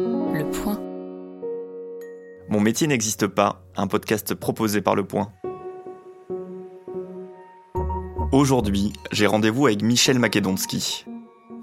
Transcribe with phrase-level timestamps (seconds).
[0.00, 0.80] Le Point.
[2.48, 5.30] Mon métier n'existe pas, un podcast proposé par Le Point.
[8.32, 11.04] Aujourd'hui, j'ai rendez-vous avec Michel Makedonski.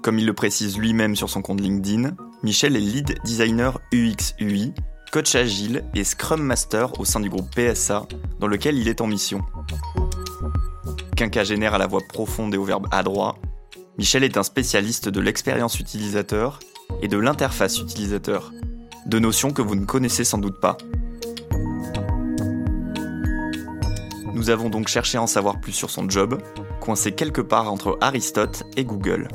[0.02, 2.14] Comme il le précise lui-même sur son compte LinkedIn,
[2.44, 4.72] Michel est lead designer UX UI,
[5.10, 8.06] coach agile et Scrum Master au sein du groupe PSA,
[8.38, 9.42] dans lequel il est en mission.
[11.16, 13.36] Quinquagénaire à la voix profonde et au verbe adroit,
[13.98, 16.60] Michel est un spécialiste de l'expérience utilisateur
[17.02, 18.52] et de l'interface utilisateur,
[19.06, 20.76] deux notions que vous ne connaissez sans doute pas.
[24.34, 26.38] Nous avons donc cherché à en savoir plus sur son job,
[26.80, 29.28] coincé quelque part entre Aristote et Google.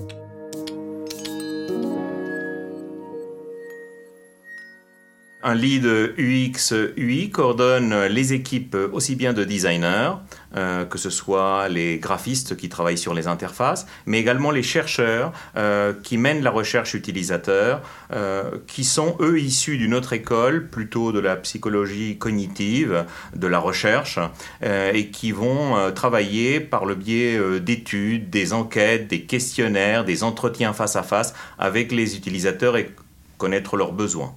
[5.46, 10.12] Un lead UX UI coordonne les équipes aussi bien de designers,
[10.56, 15.34] euh, que ce soit les graphistes qui travaillent sur les interfaces, mais également les chercheurs
[15.58, 17.82] euh, qui mènent la recherche utilisateur,
[18.14, 23.04] euh, qui sont eux issus d'une autre école, plutôt de la psychologie cognitive,
[23.36, 24.20] de la recherche,
[24.62, 30.96] et qui vont travailler par le biais d'études, des enquêtes, des questionnaires, des entretiens face
[30.96, 32.92] à face avec les utilisateurs et
[33.38, 34.34] connaître leurs besoins.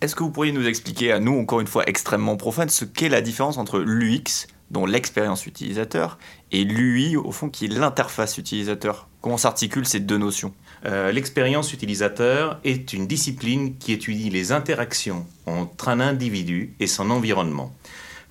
[0.00, 3.08] Est-ce que vous pourriez nous expliquer, à nous encore une fois extrêmement profanes, ce qu'est
[3.08, 6.18] la différence entre l'UX, dont l'expérience utilisateur,
[6.52, 9.08] et l'UI, au fond, qui est l'interface utilisateur?
[9.20, 10.52] Comment s'articulent ces deux notions?
[10.84, 17.10] Euh, L'expérience utilisateur est une discipline qui étudie les interactions entre un individu et son
[17.10, 17.72] environnement.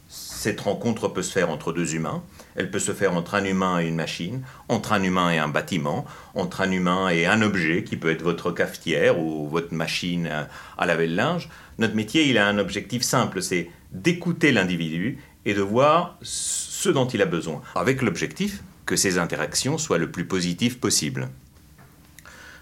[0.08, 2.22] Cette rencontre peut se faire entre deux humains,
[2.56, 5.48] elle peut se faire entre un humain et une machine, entre un humain et un
[5.48, 10.48] bâtiment, entre un humain et un objet qui peut être votre cafetière ou votre machine
[10.78, 11.50] à laver le linge.
[11.78, 17.08] Notre métier, il a un objectif simple, c'est d'écouter l'individu et de voir ce dont
[17.08, 21.30] il a besoin, avec l'objectif que ces interactions soient le plus positives possible.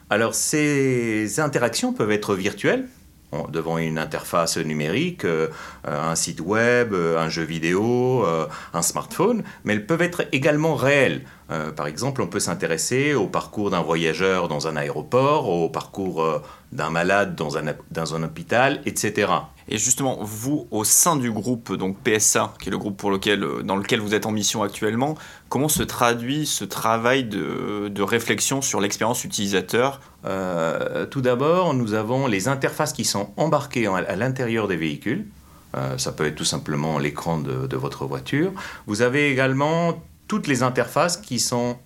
[0.09, 2.87] Alors ces interactions peuvent être virtuelles,
[3.49, 5.47] devant une interface numérique, euh,
[5.85, 10.75] un site web, euh, un jeu vidéo, euh, un smartphone, mais elles peuvent être également
[10.75, 11.23] réelles.
[11.75, 16.89] par exemple, on peut s'intéresser au parcours d'un voyageur dans un aéroport, au parcours d'un
[16.89, 19.27] malade dans un, dans un hôpital, etc.
[19.67, 23.45] Et justement, vous, au sein du groupe donc PSA, qui est le groupe pour lequel,
[23.63, 25.15] dans lequel vous êtes en mission actuellement,
[25.49, 31.93] comment se traduit ce travail de, de réflexion sur l'expérience utilisateur euh, Tout d'abord, nous
[31.93, 35.27] avons les interfaces qui sont embarquées à l'intérieur des véhicules.
[35.75, 38.51] Euh, ça peut être tout simplement l'écran de, de votre voiture.
[38.85, 41.77] Vous avez également toutes les interfaces qui sont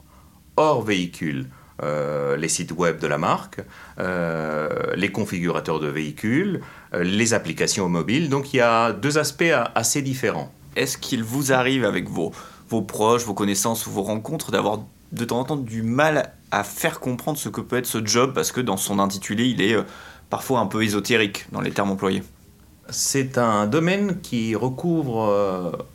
[0.58, 1.48] hors véhicule.
[1.84, 3.60] Euh, les sites web de la marque,
[4.00, 6.62] euh, les configurateurs de véhicules,
[6.96, 8.30] euh, les applications mobiles.
[8.30, 10.52] Donc il y a deux aspects assez différents.
[10.76, 12.32] Est-ce qu'il vous arrive avec vos,
[12.70, 14.80] vos proches, vos connaissances ou vos rencontres d'avoir
[15.12, 18.34] de temps en temps du mal à faire comprendre ce que peut être ce job
[18.34, 19.78] parce que dans son intitulé il est
[20.32, 22.24] parfois un peu ésotérique dans les termes employés?
[22.90, 25.86] C'est un domaine qui recouvre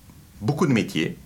[0.40, 1.16] beaucoup de métiers.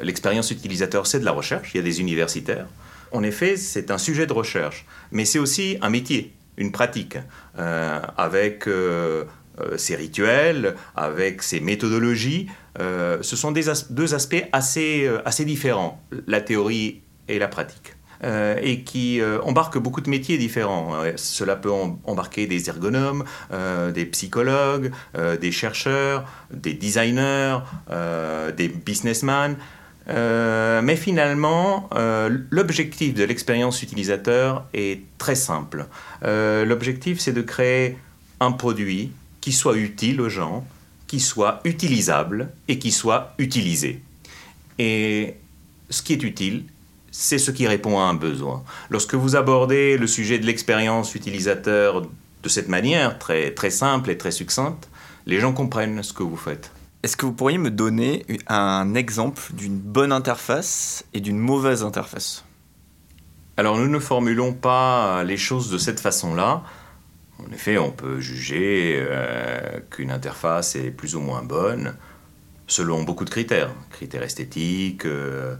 [0.00, 1.70] L'expérience utilisateur, c'est de la recherche.
[1.74, 2.66] Il y a des universitaires
[3.12, 7.18] en effet, c'est un sujet de recherche, mais c'est aussi un métier, une pratique,
[7.58, 9.24] euh, avec euh,
[9.60, 12.48] euh, ses rituels, avec ses méthodologies.
[12.78, 17.94] ce sont deux aspects assez, assez différents, la théorie et la pratique.
[18.22, 20.92] et qui embarquent beaucoup de métiers différents.
[21.16, 21.72] cela peut
[22.04, 23.24] embarquer des ergonomes,
[23.94, 24.90] des psychologues,
[25.40, 27.58] des chercheurs, des designers,
[28.56, 29.56] des businessmen.
[30.08, 35.86] Euh, mais finalement, euh, l'objectif de l'expérience utilisateur est très simple.
[36.24, 37.96] Euh, l'objectif, c'est de créer
[38.40, 40.66] un produit qui soit utile aux gens,
[41.06, 44.00] qui soit utilisable et qui soit utilisé.
[44.78, 45.34] Et
[45.90, 46.64] ce qui est utile,
[47.10, 48.62] c'est ce qui répond à un besoin.
[48.90, 52.02] Lorsque vous abordez le sujet de l'expérience utilisateur
[52.42, 54.88] de cette manière, très, très simple et très succincte,
[55.26, 56.70] les gens comprennent ce que vous faites.
[57.06, 62.44] Est-ce que vous pourriez me donner un exemple d'une bonne interface et d'une mauvaise interface?
[63.56, 66.64] Alors nous ne formulons pas les choses de cette façon-là.
[67.38, 71.94] En effet, on peut juger euh, qu'une interface est plus ou moins bonne
[72.66, 73.70] selon beaucoup de critères.
[73.90, 75.54] Critères esthétiques, euh,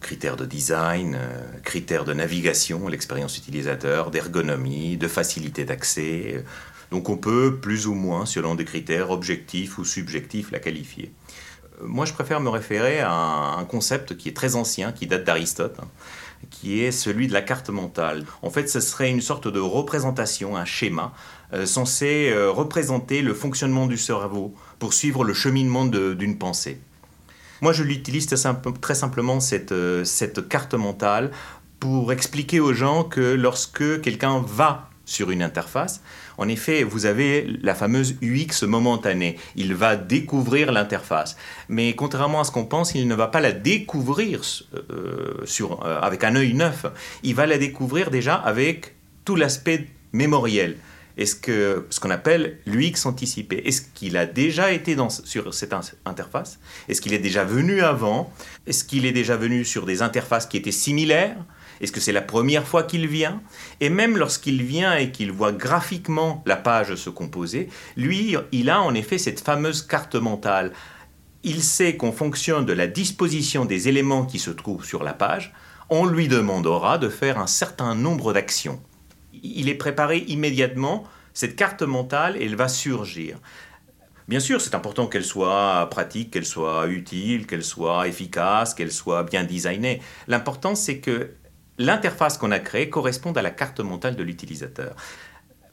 [0.00, 6.42] critères de design, euh, critères de navigation, l'expérience utilisateur, d'ergonomie, de facilité d'accès,
[6.92, 11.10] donc on peut plus ou moins, selon des critères objectifs ou subjectifs, la qualifier.
[11.80, 15.24] Euh, moi, je préfère me référer à un concept qui est très ancien, qui date
[15.24, 15.88] d'Aristote, hein,
[16.50, 18.26] qui est celui de la carte mentale.
[18.42, 21.14] En fait, ce serait une sorte de représentation, un schéma,
[21.54, 26.78] euh, censé euh, représenter le fonctionnement du cerveau pour suivre le cheminement d'une pensée.
[27.62, 29.74] Moi, je l'utilise très simplement, cette,
[30.04, 31.30] cette carte mentale,
[31.80, 36.02] pour expliquer aux gens que lorsque quelqu'un va sur une interface,
[36.38, 39.36] en effet, vous avez la fameuse UX momentanée.
[39.54, 41.36] Il va découvrir l'interface.
[41.68, 44.40] Mais contrairement à ce qu'on pense, il ne va pas la découvrir
[44.74, 46.86] euh, sur, euh, avec un œil neuf.
[47.22, 48.94] Il va la découvrir déjà avec
[49.24, 50.76] tout l'aspect mémoriel.
[51.18, 51.36] Est-ce
[51.90, 55.74] ce qu'on appelle l'UX anticipé, est-ce qu'il a déjà été dans, sur cette
[56.06, 56.58] interface?
[56.88, 58.32] Est-ce qu'il est déjà venu avant?
[58.66, 61.36] Est-ce qu'il est déjà venu sur des interfaces qui étaient similaires?
[61.82, 63.42] Est-ce que c'est la première fois qu'il vient?
[63.80, 68.80] Et même lorsqu'il vient et qu'il voit graphiquement la page se composer, lui, il a
[68.80, 70.72] en effet cette fameuse carte mentale.
[71.42, 75.52] Il sait qu'en fonction de la disposition des éléments qui se trouvent sur la page,
[75.90, 78.80] on lui demandera de faire un certain nombre d'actions.
[79.42, 81.02] Il est préparé immédiatement,
[81.34, 83.38] cette carte mentale, elle va surgir.
[84.28, 89.24] Bien sûr, c'est important qu'elle soit pratique, qu'elle soit utile, qu'elle soit efficace, qu'elle soit
[89.24, 90.00] bien designée.
[90.28, 91.32] L'important, c'est que
[91.78, 94.94] l'interface qu'on a créée corresponde à la carte mentale de l'utilisateur.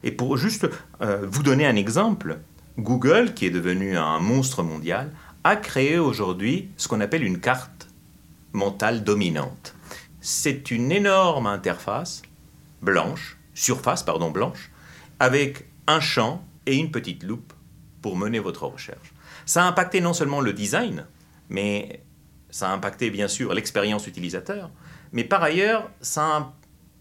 [0.03, 0.67] Et pour juste
[1.01, 2.39] euh, vous donner un exemple,
[2.77, 5.11] Google, qui est devenu un monstre mondial,
[5.43, 7.87] a créé aujourd'hui ce qu'on appelle une carte
[8.53, 9.75] mentale dominante.
[10.21, 12.21] C'est une énorme interface
[12.81, 14.71] blanche, surface pardon blanche,
[15.19, 17.53] avec un champ et une petite loupe
[18.01, 19.13] pour mener votre recherche.
[19.45, 21.05] Ça a impacté non seulement le design,
[21.49, 22.03] mais
[22.49, 24.69] ça a impacté bien sûr l'expérience utilisateur,
[25.11, 26.23] mais par ailleurs, ça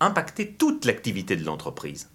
[0.01, 2.11] a impacté toute l'activité de l'entreprise.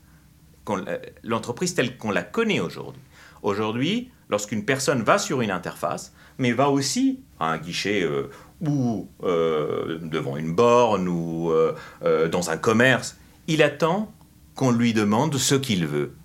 [1.23, 3.01] L'entreprise telle qu'on la connaît aujourd'hui.
[3.41, 8.29] Aujourd'hui, lorsqu'une personne va sur une interface, mais va aussi à un guichet euh,
[8.65, 13.17] ou euh, devant une borne ou euh, dans un commerce,
[13.47, 14.11] il attend
[14.55, 16.15] qu'on lui demande ce qu'il veut.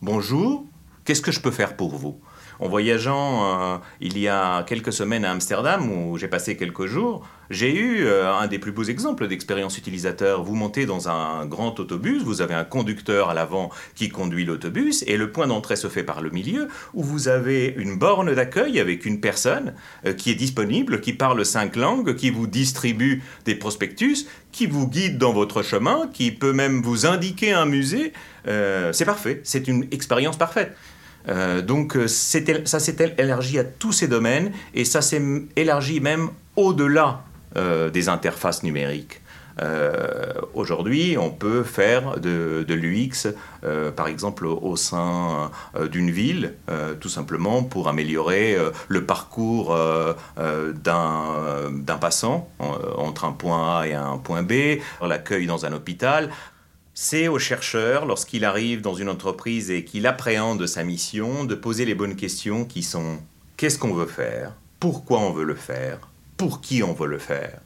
[0.00, 0.64] Bonjour,
[1.04, 2.20] qu'est-ce que je peux faire pour vous?
[2.60, 7.26] En voyageant euh, il y a quelques semaines à Amsterdam, où j'ai passé quelques jours,
[7.52, 10.42] j'ai eu euh, un des plus beaux exemples d'expérience utilisateur.
[10.42, 15.04] Vous montez dans un grand autobus, vous avez un conducteur à l'avant qui conduit l'autobus,
[15.06, 18.80] et le point d'entrée se fait par le milieu, où vous avez une borne d'accueil
[18.80, 19.74] avec une personne
[20.06, 24.88] euh, qui est disponible, qui parle cinq langues, qui vous distribue des prospectus, qui vous
[24.88, 28.12] guide dans votre chemin, qui peut même vous indiquer un musée.
[28.44, 30.76] c'est parfait, c'est une expérience parfaite.
[31.28, 35.22] Euh, donc euh, ça s'est élargi à tous ces domaines et ça s'est
[35.54, 37.22] élargi même au-delà
[37.56, 39.20] euh, des interfaces numériques.
[40.54, 43.30] Aujourd'hui, on peut faire de, l'UX,
[43.94, 45.50] par exemple, au sein
[45.90, 46.54] d'une ville,
[47.00, 48.56] tout simplement pour améliorer
[48.88, 49.76] le parcours
[50.36, 52.48] d'un passant
[52.96, 56.30] entre un point A et un point B, l'accueil dans un hôpital,
[56.94, 61.86] c'est au chercheur, lorsqu'il arrive dans une entreprise et qu'il appréhende sa mission, de poser
[61.86, 63.18] les bonnes questions qui sont
[63.56, 64.54] qu'est-ce qu'on veut faire?
[64.78, 66.11] Pourquoi on veut le faire?
[66.36, 67.60] Pour qui on veut le faire?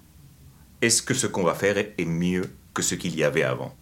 [0.82, 3.74] Est-ce que ce qu'on va faire est mieux que ce qu'il y avait avant?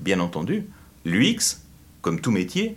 [0.00, 0.66] Bien entendu,
[1.04, 1.60] l'UX,
[2.00, 2.76] comme tout métier,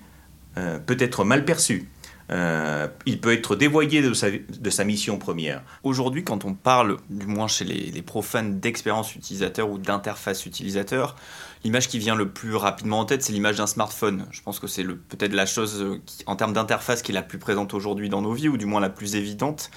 [0.57, 1.87] euh, peut être mal perçu.
[2.31, 5.63] Euh, il peut être dévoyé de sa, mission première.
[5.83, 11.17] Aujourd'hui, quand on parle, du moins chez les, profanes, d'expérience utilisateur ou d'interface utilisateur,
[11.65, 14.27] l'image qui vient le plus rapidement en tête, c'est l'image d'un smartphone.
[14.31, 17.73] Je pense que c'est peut-être la chose en termes d'interface qui est la plus présente
[17.73, 19.69] aujourd'hui dans nos vies, ou du moins la plus évidente.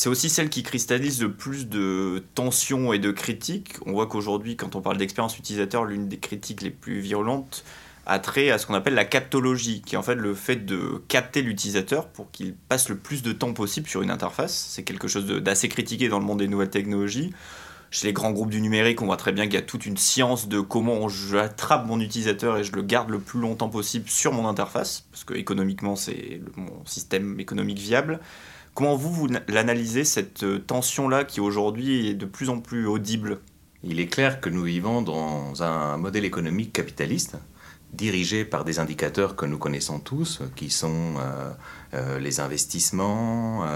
[0.00, 3.74] C'est aussi celle qui cristallise le plus de tensions et de critiques.
[3.84, 7.64] On voit qu'aujourd'hui, quand on parle d'expérience utilisateur, l'une des critiques les plus virulentes,
[8.06, 11.02] a trait à ce qu'on appelle la captologie, qui est en fait le fait de
[11.08, 14.70] capter l'utilisateur pour qu'il passe le plus de temps possible sur une interface.
[14.70, 17.34] C'est quelque chose d'assez critiqué dans le monde des nouvelles technologies.
[17.90, 19.98] Chez les grands groupes du numérique, on voit très bien qu'il y a toute une
[19.98, 24.32] science de comment j'attrape mon utilisateur et je le garde le plus longtemps possible sur
[24.32, 28.18] mon interface, parce que économiquement, c'est mon système économique viable.
[28.80, 33.40] Comment vous, vous l'analysez, cette euh, tension-là qui aujourd'hui est de plus en plus audible?
[33.84, 37.36] Il est clair que nous vivons dans un modèle économique capitaliste
[37.92, 41.50] dirigé par des indicateurs que nous connaissons tous, qui sont euh,
[41.92, 43.66] euh, les investissements,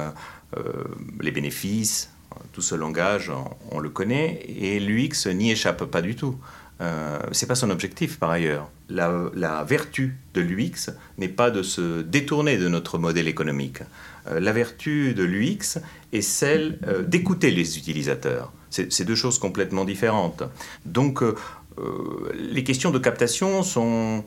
[1.20, 2.10] les bénéfices,
[2.52, 3.30] tout ce langage,
[3.72, 6.38] on, le connaît, et l'UX n'y échappe pas du tout.
[6.80, 8.70] Euh, c'est pas son objectif par ailleurs.
[8.88, 13.78] La, vertu de l'UX n'est pas de se détourner de notre modèle économique.
[14.30, 15.78] la vertu de l'UX
[16.12, 18.52] est celle d'écouter les utilisateurs.
[18.70, 20.42] C'est deux choses complètement différentes.
[20.84, 21.22] Donc
[21.78, 24.24] euh, les questions de captation sont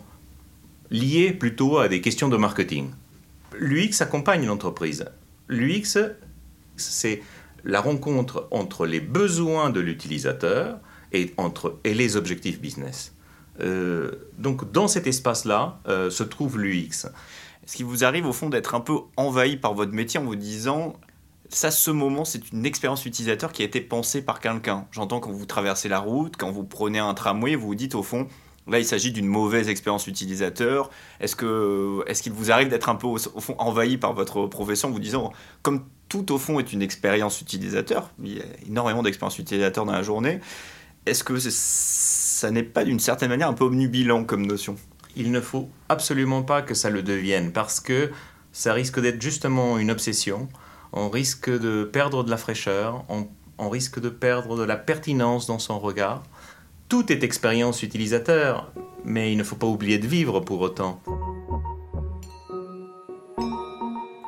[0.91, 2.89] liées plutôt à des questions de marketing.
[3.57, 5.05] L'UX accompagne l'entreprise.
[5.47, 5.97] L'UX,
[6.75, 7.21] c'est
[7.63, 10.79] la rencontre entre les besoins de l'utilisateur
[11.13, 13.13] et, entre, et les objectifs business.
[13.59, 17.07] Euh, donc dans cet espace-là euh, se trouve l'UX.
[17.65, 20.35] Est-ce qu'il vous arrive au fond d'être un peu envahi par votre métier en vous
[20.35, 20.93] disant
[21.49, 24.85] ça, ce moment, c'est une expérience utilisateur qui a été pensée par quelqu'un.
[24.91, 28.03] J'entends quand vous traversez la route, quand vous prenez un tramway, vous vous dites au
[28.03, 28.27] fond,
[28.67, 30.89] Là, il s'agit d'une mauvaise expérience utilisateur.
[31.21, 34.91] Est-ce que, est-ce qu'il vous arrive d'être un peu au, fond envahi par votre profession,
[34.91, 39.39] vous disant, comme tout au fond est une expérience utilisateur, il y a énormément d'expériences
[39.39, 40.39] utilisateurs dans la journée.
[41.07, 44.75] Est-ce que ça n'est pas d'une certaine manière un peu omnubilant comme notion?
[45.15, 48.11] Il ne faut absolument pas que ça le devienne parce que
[48.51, 50.49] ça risque d'être justement une obsession.
[50.91, 55.47] On risque de perdre de la fraîcheur, on, on risque de perdre de la pertinence
[55.47, 56.23] dans son regard.
[56.89, 58.73] Tout est expérience utilisateur,
[59.05, 61.01] mais il ne faut pas oublier de vivre pour autant.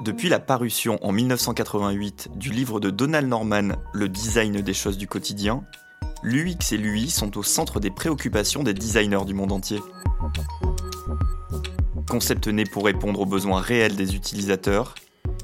[0.06, 5.08] Depuis la parution en 1988 du livre de Donald Norman, Le design des choses du
[5.08, 5.66] quotidien,
[6.24, 9.80] l'UX et l'UI sont au centre des préoccupations des designers du monde entier.
[12.10, 14.96] Concept né pour répondre aux besoins réels des utilisateurs,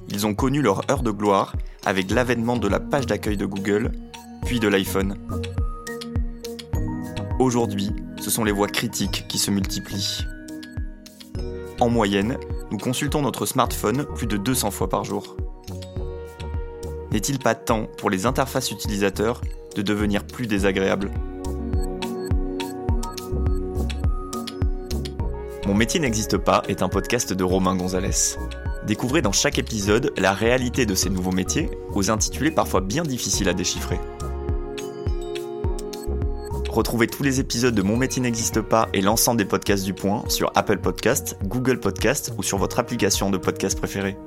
[0.09, 1.55] ils ont connu leur heure de gloire
[1.85, 3.91] avec l'avènement de la page d'accueil de Google,
[4.45, 5.15] puis de l'iPhone.
[7.39, 10.25] Aujourd'hui, ce sont les voix critiques qui se multiplient.
[11.79, 12.37] En moyenne,
[12.71, 15.35] nous consultons notre smartphone plus de 200 fois par jour.
[17.11, 19.41] N'est-il pas temps pour les interfaces utilisateurs
[19.75, 21.11] de devenir plus désagréables?
[25.65, 28.37] Mon métier n'existe pas est un podcast de Romain Gonzalez.
[28.85, 33.49] Découvrez dans chaque épisode la réalité de ces nouveaux métiers, aux intitulés parfois bien difficiles
[33.49, 33.99] à déchiffrer.
[36.69, 40.23] Retrouvez tous les épisodes de Mon métier n'existe pas et l'ensemble des podcasts du Point
[40.27, 44.17] sur Apple Podcasts, Google Podcasts ou sur votre application de podcast préférée.